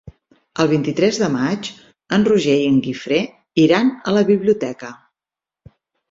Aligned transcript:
El 0.61 0.67
vint-i-tres 0.69 1.17
de 1.23 1.27
maig 1.33 1.67
en 2.17 2.23
Roger 2.27 2.55
i 2.61 2.63
en 2.69 2.79
Guifré 2.85 3.19
iran 3.65 3.91
a 4.13 4.15
la 4.15 4.23
biblioteca. 4.31 4.91